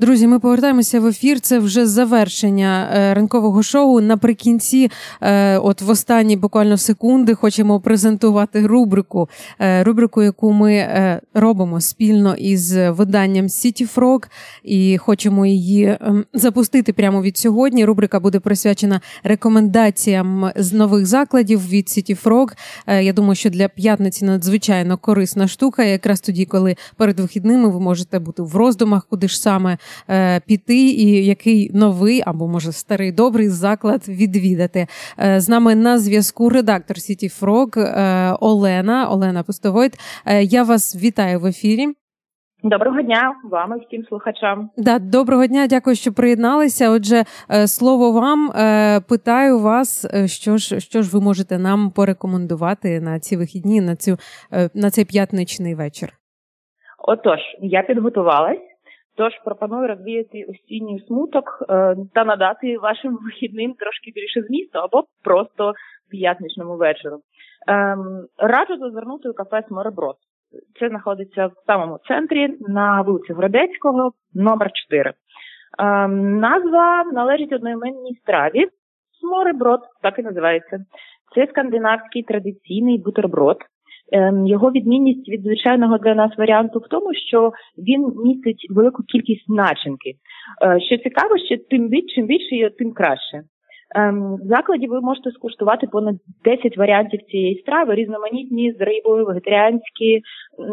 [0.00, 1.40] Друзі, ми повертаємося в ефір.
[1.40, 4.00] Це вже завершення е, ранкового шоу.
[4.00, 9.28] Наприкінці, е, от в останні буквально секунди, хочемо презентувати рубрику,
[9.60, 10.88] е, рубрику, яку ми
[11.34, 14.26] робимо спільно із виданням City Frog
[14.64, 17.84] і хочемо її ем, запустити прямо від сьогодні.
[17.84, 22.52] Рубрика буде присвячена рекомендаціям з нових закладів від City Frog.
[23.00, 25.84] Я думаю, що для п'ятниці надзвичайно корисна штука.
[25.84, 29.78] Якраз тоді, коли перед вихідними ви можете бути в роздумах, куди ж саме
[30.46, 34.86] піти, і який новий або може старий добрий заклад відвідати.
[35.18, 39.92] Е, з нами на зв'язку редактор City Frog е, Олена Олена Пустовойт.
[40.26, 41.86] Е, я вас вітаю в ефірі.
[42.62, 44.70] Доброго дня вам і всім слухачам.
[44.76, 46.90] Да, доброго дня, дякую, що приєдналися.
[46.90, 53.00] Отже, е, слово вам е, питаю вас, що ж що ж ви можете нам порекомендувати
[53.00, 54.16] на ці вихідні, на цю
[54.74, 56.12] на цей п'ятничний вечір.
[56.98, 58.65] Отож, я підготувалась,
[59.16, 65.72] тож пропоную розвіяти осінній смуток е, та надати вашим вихідним трошки більше змісту або просто
[66.10, 67.16] п'ятничному вечору.
[67.16, 67.96] Е,
[68.38, 70.16] раджу зазирнути у кафе Смореброд.
[70.80, 75.10] Це знаходиться в самому центрі на вулиці Гродецького, номер 4.
[75.10, 78.66] Е, назва належить одноіменній страві.
[79.20, 80.78] Смореброд, так і називається.
[81.34, 83.75] Це скандинавський традиційний бутерброд, Ем,
[84.46, 90.14] його відмінність від звичайного для нас варіанту в тому, що він містить велику кількість начинки.
[90.62, 93.42] Е, що цікаво, що тим більше, чим більше, тим краще.
[93.94, 100.22] Ем, в закладі ви можете скуштувати понад 10 варіантів цієї страви, різноманітні з рибою, вегетаріанські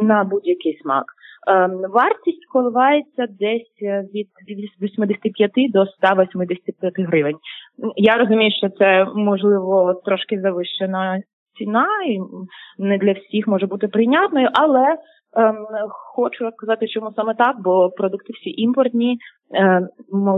[0.01, 1.05] на будь-який смак.
[1.47, 4.27] Ем, вартість коливається десь е, від
[4.81, 7.35] 85 до 185 гривень.
[7.95, 11.21] Я розумію, що це можливо трошки завищена
[11.57, 12.19] ціна і
[12.77, 14.97] не для всіх може бути прийнятною, але
[15.35, 15.65] ем,
[16.15, 19.17] хочу сказати, чому саме так, бо продукти всі імпортні,
[19.55, 19.87] е,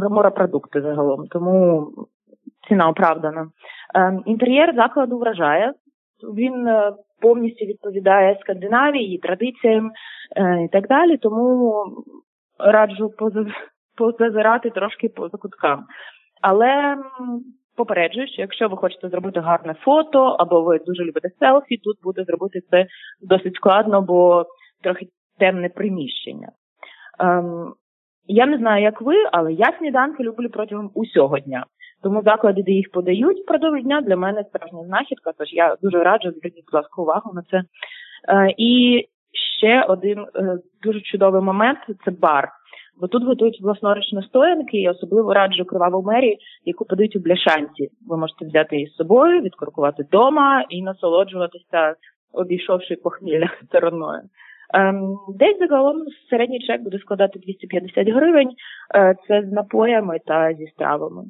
[0.10, 1.88] морепродукти загалом, тому
[2.68, 3.48] ціна оправдана.
[3.96, 5.74] Ем, інтер'єр закладу вражає.
[6.36, 9.92] Він е, повністю відповідає Скандинавії, її традиціям
[10.36, 11.18] е, і так далі.
[11.18, 11.86] Тому
[12.60, 13.12] раджу
[13.98, 15.86] позазирати трошки по закуткам.
[16.42, 16.98] Але
[17.78, 22.24] Попереджую, що якщо ви хочете зробити гарне фото, або ви дуже любите селфі, тут буде
[22.24, 22.88] зробити це
[23.22, 24.46] досить складно, бо
[24.84, 25.08] трохи
[25.40, 26.50] темне приміщення.
[27.20, 27.74] Ем,
[28.28, 31.66] Я не знаю, як ви, але я сніданки люблю протягом усього дня.
[32.04, 36.32] Тому заклади, де їх подають впродовж дня, для мене справжня знахідка, тож я дуже раджу
[36.32, 37.64] зверніть, будь ласка, увагу на це.
[38.28, 39.04] Е, І
[39.58, 42.52] ще один е, дуже чудовий момент це бар.
[43.02, 47.90] Бо тут готують власноруч настоянки, і особливо раджу криваву мері, яку подають у бляшанці.
[48.08, 51.96] Ви можете взяти її з собою, відкоркувати вдома і насолоджуватися,
[52.34, 54.22] обійшовши похмілля стороною.
[54.74, 55.98] Ем, десь загалом
[56.30, 58.50] середній чек буде складати 250 гривень.
[58.96, 61.24] Е, це з напоями та зі стравами.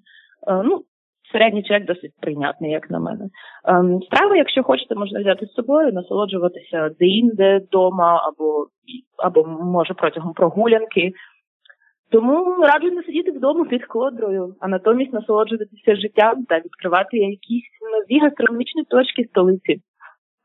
[0.48, 0.81] Е, ну,
[1.31, 3.30] середній чек досить прийнятний, як на мене.
[3.66, 8.68] Ем, страви, якщо хочете, можна взяти з собою, насолоджуватися де-інде вдома, або
[9.18, 11.12] або може протягом прогулянки.
[12.12, 18.20] Тому раджу не сидіти вдома під кодрою, а натомість насолоджуватися життям та відкривати якісь нові
[18.20, 19.82] гастрономічні точки столиці.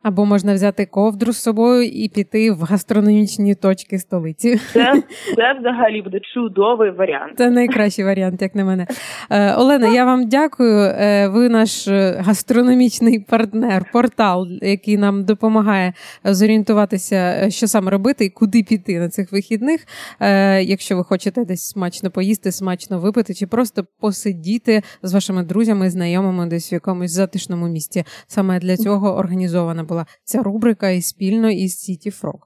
[0.02, 4.56] Або можна взяти ковдру з собою і піти в гастрономічні точки столиці.
[4.72, 4.92] Це
[5.36, 7.32] це взагалі буде чудовий варіант.
[7.38, 8.86] Це найкращий варіант, як на мене.
[9.30, 10.80] Е, Олена, я вам дякую.
[10.80, 11.88] Е, ви наш
[12.18, 15.92] гастрономічний партнер, портал, який нам допомагає
[16.24, 19.86] зорієнтуватися, що саме робити і куди піти на цих вихідних.
[20.20, 25.90] Е, якщо ви хочете десь смачно поїсти, смачно випити, чи просто посидіти з вашими друзями,
[25.90, 28.04] знайомими десь в якомусь затишному місці.
[28.26, 32.38] Саме для цього організована була ця рубрика і спільно із City Frog.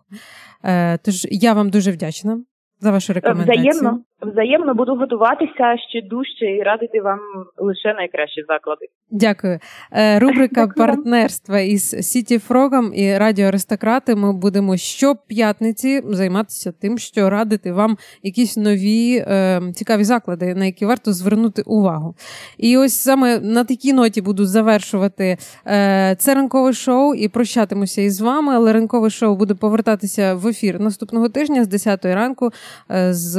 [0.65, 2.41] Е, Тож я вам дуже вдячна
[2.81, 3.71] за вашу рекомендацію.
[3.71, 4.05] Взаємно.
[4.33, 7.19] Взаємно буду готуватися ще дужче і радити вам
[7.57, 8.87] лише найкращі заклади.
[9.11, 9.59] Дякую.
[9.93, 14.15] Е, рубрика партнерства із Сіті Фрогом і Радіо Аристократи.
[14.15, 20.87] Ми будемо щоп'ятниці займатися тим, що радити вам якісь нові е, цікаві заклади, на які
[20.87, 22.15] варто звернути увагу.
[22.59, 28.21] І ось саме на такій ноті буду завершувати е, це ранкове шоу і прощатимуся із
[28.21, 28.55] вами.
[28.55, 32.51] Але ранкове шоу буде повертатися в ефір наступного тижня з 10 ранку.
[32.91, 33.35] Е, з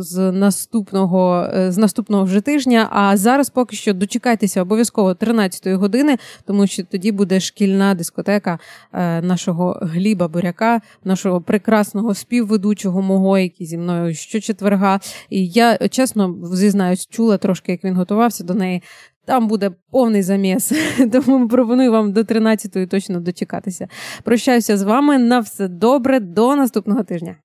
[0.00, 2.88] з наступного е, з наступного вже тижня.
[2.92, 8.58] А зараз поки що дочекайтеся обов'язково 13-ї години, тому що тоді буде шкільна дискотека
[8.92, 15.00] е, нашого Гліба Буряка, нашого прекрасного співведучого мого, який зі мною щочетверга.
[15.30, 18.82] І я чесно зізнаюсь, чула трошки, як він готувався до неї.
[19.24, 20.72] Там буде повний заміс,
[21.12, 23.88] тому пропоную вам до 13-ї точно дочекатися.
[24.24, 27.36] Прощаюся з вами на все добре, до наступного тижня.